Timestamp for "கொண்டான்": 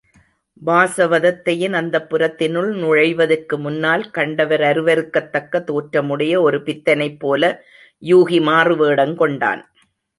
9.15-9.61